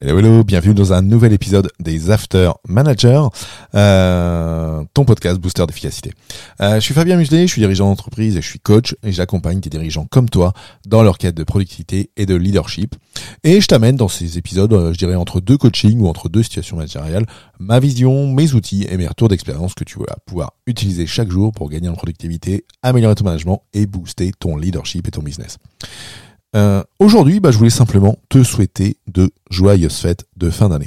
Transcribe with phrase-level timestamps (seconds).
[0.00, 3.24] Hello, hello, bienvenue dans un nouvel épisode des After Managers,
[3.74, 6.12] euh, ton podcast booster d'efficacité.
[6.60, 9.58] Euh, je suis Fabien Muselet, je suis dirigeant d'entreprise et je suis coach et j'accompagne
[9.58, 10.52] des dirigeants comme toi
[10.86, 12.94] dans leur quête de productivité et de leadership.
[13.42, 16.44] Et je t'amène dans ces épisodes, euh, je dirais entre deux coachings ou entre deux
[16.44, 17.26] situations managériales,
[17.58, 21.50] ma vision, mes outils et mes retours d'expérience que tu vas pouvoir utiliser chaque jour
[21.50, 25.58] pour gagner en productivité, améliorer ton management et booster ton leadership et ton business.
[26.56, 30.86] Euh, Aujourd'hui, bah, je voulais simplement te souhaiter de joyeuses fêtes de fin d'année.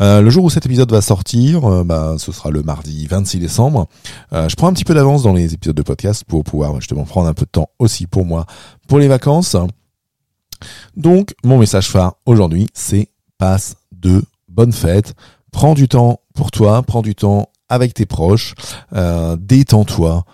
[0.00, 3.38] Euh, le jour où cet épisode va sortir, euh, bah, ce sera le mardi 26
[3.38, 3.86] décembre.
[4.32, 7.04] Euh, je prends un petit peu d'avance dans les épisodes de podcast pour pouvoir justement
[7.04, 8.46] prendre un peu de temps aussi pour moi,
[8.88, 9.56] pour les vacances.
[10.96, 13.08] Donc, mon message phare aujourd'hui, c'est
[13.38, 15.14] passe de bonnes fêtes.
[15.50, 18.54] Prends du temps pour toi, prends du temps avec tes proches,
[18.94, 20.24] euh, détends-toi,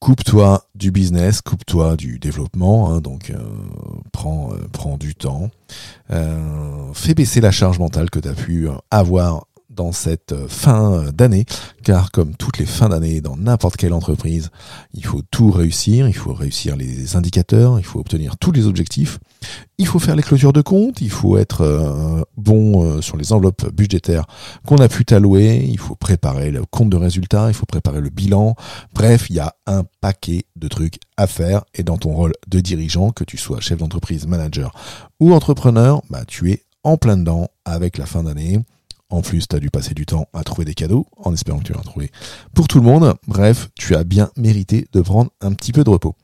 [0.00, 3.38] coupe-toi du business, coupe-toi du développement, hein, donc euh,
[4.12, 5.50] prends, euh, prends du temps,
[6.10, 9.46] euh, fais baisser la charge mentale que tu as pu avoir
[9.78, 11.46] dans cette fin d'année,
[11.84, 14.50] car comme toutes les fins d'année dans n'importe quelle entreprise,
[14.92, 19.20] il faut tout réussir, il faut réussir les indicateurs, il faut obtenir tous les objectifs,
[19.78, 23.32] il faut faire les clôtures de compte, il faut être euh, bon euh, sur les
[23.32, 24.26] enveloppes budgétaires
[24.66, 28.10] qu'on a pu t'allouer, il faut préparer le compte de résultats, il faut préparer le
[28.10, 28.56] bilan.
[28.92, 32.58] Bref, il y a un paquet de trucs à faire et dans ton rôle de
[32.58, 34.74] dirigeant, que tu sois chef d'entreprise, manager
[35.20, 38.58] ou entrepreneur, bah, tu es en plein dedans avec la fin d'année.
[39.10, 41.64] En plus, tu as dû passer du temps à trouver des cadeaux, en espérant que
[41.64, 42.10] tu vas en trouver
[42.54, 43.14] pour tout le monde.
[43.26, 46.14] Bref, tu as bien mérité de prendre un petit peu de repos.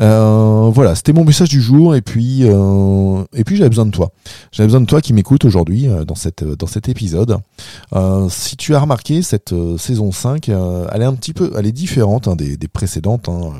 [0.00, 3.90] Euh, voilà, c'était mon message du jour et puis euh, et puis j'avais besoin de
[3.90, 4.12] toi.
[4.52, 7.38] J'avais besoin de toi qui m'écoute aujourd'hui euh, dans cette dans cet épisode.
[7.94, 11.52] Euh, si tu as remarqué cette euh, saison 5, euh, elle est un petit peu
[11.58, 13.52] elle est différente hein, des, des, précédentes hein.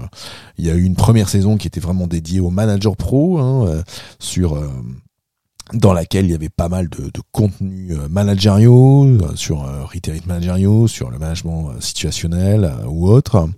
[0.58, 3.82] Il y a eu une première saison qui était vraiment dédiée aux managers pro hein,
[4.18, 4.58] sur
[5.72, 9.84] dans laquelle il y avait pas mal de, de contenus euh, managériaux, euh, sur euh,
[9.84, 13.48] retail managériaux, sur le management situationnel ou autre.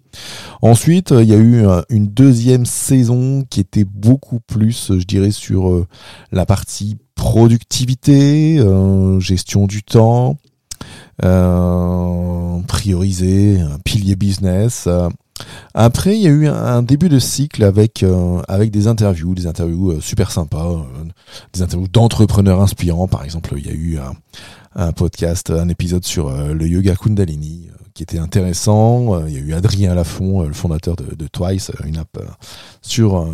[0.60, 5.86] Ensuite, il y a eu une deuxième saison qui était beaucoup plus, je dirais, sur
[6.32, 8.62] la partie productivité,
[9.20, 10.36] gestion du temps,
[11.24, 14.88] euh, prioriser, un pilier business.
[15.74, 19.46] Après, il y a eu un début de cycle avec euh, avec des interviews, des
[19.46, 20.82] interviews euh, super sympas, euh,
[21.52, 23.08] des interviews d'entrepreneurs inspirants.
[23.08, 23.98] Par exemple, il y a eu
[24.74, 29.26] un, podcast, un épisode sur le yoga Kundalini qui était intéressant.
[29.26, 32.18] il y a eu Adrien Lafont, le fondateur de, Twice, une app
[32.80, 33.28] sur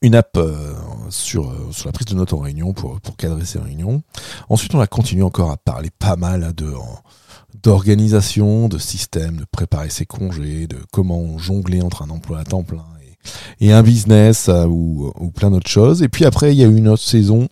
[0.00, 0.38] une app
[1.10, 4.02] sur, sur la prise de notes en réunion pour, pour cadrer ses réunions.
[4.48, 6.72] Ensuite, on a continué encore à parler pas mal de,
[7.62, 12.62] d'organisation, de système, de préparer ses congés, de comment jongler entre un emploi à temps
[12.62, 12.84] plein
[13.60, 16.02] et, un business euh, ou, plein d'autres choses.
[16.02, 17.48] Et puis après, il y a eu une autre saison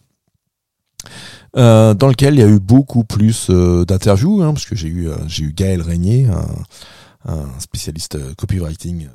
[1.57, 4.89] euh, dans lequel il y a eu beaucoup plus euh, d'interviews, hein, parce que j'ai
[4.89, 9.09] eu, j'ai eu Gaël Régnier, un, un spécialiste copywriting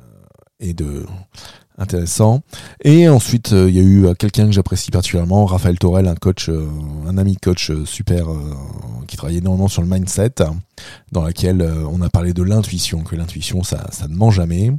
[0.60, 1.06] et de
[1.82, 2.40] intéressant.
[2.84, 6.14] Et ensuite, euh, il y a eu euh, quelqu'un que j'apprécie particulièrement, Raphaël Torel, un
[6.14, 6.68] coach, euh,
[7.06, 8.26] un ami coach super
[9.06, 10.34] qui travaille énormément sur le mindset,
[11.10, 14.72] dans laquelle on a parlé de l'intuition, que l'intuition, ça, ça ne ment jamais.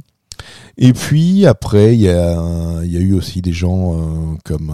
[0.78, 4.72] Et puis après, il y a, y a eu aussi des gens comme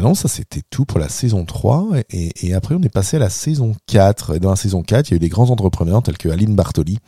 [0.00, 3.30] non, ça c'était tout pour la saison 3 et, après on est passé à la
[3.30, 6.18] saison 4 et dans la saison 4 il y a eu des grands entrepreneurs tels
[6.18, 6.98] que Aline Bartoli,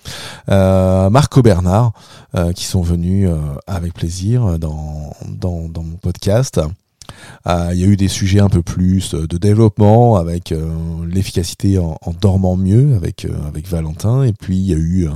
[0.49, 1.93] euh, Marco Bernard
[2.35, 6.61] euh, qui sont venus euh, avec plaisir dans, dans, mon podcast.
[7.47, 10.55] Il y a eu des sujets un peu plus de développement avec
[11.07, 14.23] l'efficacité en, en, dormant mieux avec avec Valentin.
[14.23, 15.09] Et puis il y a eu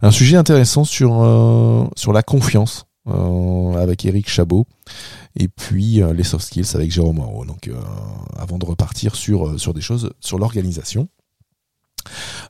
[0.00, 4.66] un sujet intéressant sur sur la confiance avec Eric Chabot
[5.36, 7.44] et puis euh, les soft skills avec Jérôme Moreau.
[7.44, 7.80] Donc euh,
[8.36, 11.08] avant de repartir sur euh, sur des choses sur l'organisation.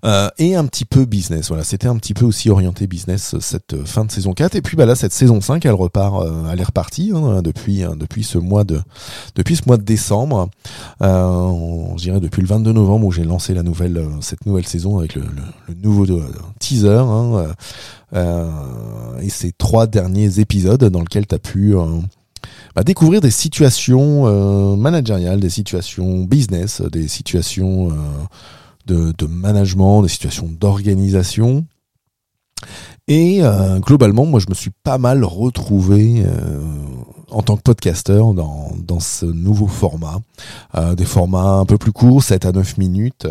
[0.04, 1.48] Euh, et un petit peu business.
[1.48, 4.56] Voilà, c'était un petit peu aussi orienté business cette fin de saison 4.
[4.56, 7.84] Et puis bah là, cette saison 5, elle repart, euh, elle est repartie hein, depuis
[7.84, 8.80] hein, depuis ce mois de
[9.36, 10.48] depuis ce mois de décembre.
[11.02, 14.66] Euh, on, je dirais depuis le 22 novembre où j'ai lancé la nouvelle cette nouvelle
[14.66, 16.06] saison avec le, le, le nouveau
[16.58, 16.88] teaser.
[16.88, 17.54] Hein,
[19.22, 21.74] et ces trois derniers épisodes dans lesquels tu as pu
[22.74, 27.94] bah, découvrir des situations euh, managériales, des situations business, des situations euh,
[28.86, 31.64] de, management, des situations d'organisation.
[33.08, 36.60] Et euh, globalement, moi, je me suis pas mal retrouvé euh,
[37.30, 40.20] en tant que podcasteur dans, dans ce nouveau format,
[40.76, 43.26] euh, des formats un peu plus courts, 7 à 9 minutes,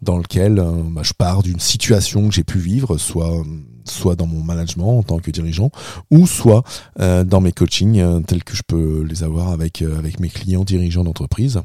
[0.00, 4.98] dans lequel bah, je pars d'une situation que j'ai pu vivre, soit dans mon management
[4.98, 5.70] en tant que dirigeant,
[6.10, 6.62] ou soit
[6.98, 9.82] dans mes coachings tels que je peux les avoir avec
[10.20, 11.60] mes clients dirigeants d'entreprise.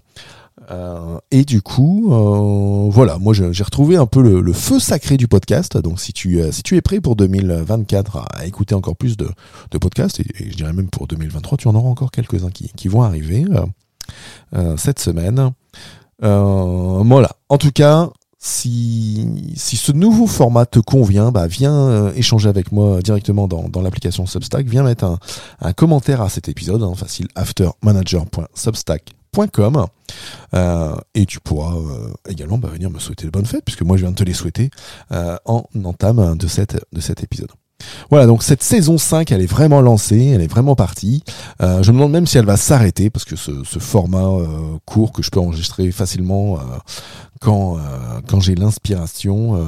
[0.72, 5.28] Euh, et du coup, euh, voilà, moi j'ai retrouvé un peu le, feu sacré du
[5.28, 5.78] podcast.
[5.78, 9.30] Donc si tu si tu es prêt pour 2024 à, écouter encore plus de,
[9.80, 13.02] podcasts, et, je dirais même pour 2023, tu en auras encore quelques-uns qui, qui vont
[13.02, 13.46] arriver
[14.56, 15.52] euh, cette semaine.
[16.22, 17.32] voilà.
[17.50, 23.02] En tout cas, si, si ce nouveau format te convient, bah viens échanger avec moi
[23.02, 24.66] directement dans, dans l'application Substack.
[24.66, 25.20] Viens mettre un,
[25.62, 29.16] un commentaire à cet épisode, hein, facile, aftermanager.substack
[30.54, 33.98] euh, et tu pourras euh, également bah, venir me souhaiter de bonnes fêtes, puisque moi
[33.98, 34.70] je viens de te les souhaiter
[35.12, 37.52] euh, en entame de, cette, de cet épisode.
[38.10, 41.24] Voilà, donc cette saison 5, elle est vraiment lancée, elle est vraiment partie.
[41.62, 44.28] je me demande même si elle va s'arrêter, parce que ce, ce format
[44.86, 46.60] court que je peux enregistrer facilement
[47.40, 47.78] quand,
[48.28, 49.64] quand j'ai l'inspiration,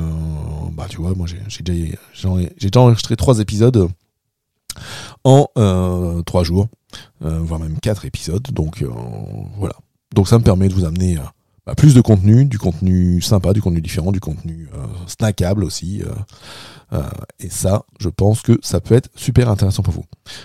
[0.74, 3.90] bah tu vois, moi j'ai déjà, enregistré trois épisodes
[5.24, 5.48] en
[6.26, 6.68] trois jours.
[7.24, 8.46] Euh, voire même quatre épisodes.
[8.52, 8.90] Donc euh,
[9.58, 9.76] voilà.
[10.14, 11.22] Donc ça me permet de vous amener euh,
[11.66, 14.68] bah, plus de contenu, du contenu sympa, du contenu différent, du contenu
[15.08, 16.02] snackable aussi.
[16.94, 17.00] Euh,
[17.40, 20.04] et ça, je pense que ça peut être super intéressant pour vous.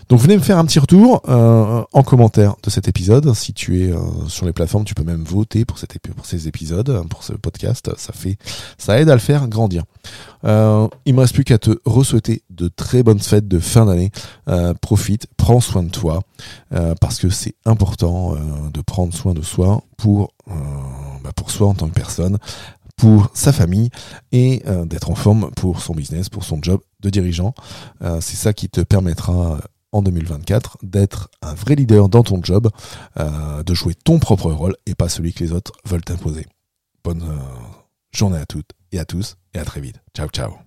[0.08, 3.32] Donc venez me faire un petit retour euh, en commentaire de cet épisode.
[3.34, 3.98] Si tu es euh,
[4.28, 7.90] sur les plateformes, tu peux même voter pour, cette pour ces épisodes, pour ce podcast.
[7.96, 8.38] Ça fait,
[8.78, 9.82] ça aide à le faire grandir.
[10.44, 14.12] Euh, il me reste plus qu'à te re-souhaiter de très bonnes fêtes de fin d'année.
[14.80, 16.22] profite, prends soin de toi,
[17.00, 18.36] parce que c'est important
[18.72, 20.32] de prendre soin de soi pour,
[21.36, 22.38] pour soi en tant que personne
[22.96, 23.90] pour sa famille
[24.32, 27.54] et euh, d'être en forme pour son business, pour son job de dirigeant.
[28.02, 29.58] Euh, c'est ça qui te permettra euh,
[29.92, 32.68] en 2024 d'être un vrai leader dans ton job,
[33.16, 36.44] de jouer ton propre rôle et pas celui que les autres veulent t'imposer.
[37.02, 37.24] Bonne
[38.12, 39.96] journée à toutes et à tous et à très vite.
[40.14, 40.65] Ciao ciao.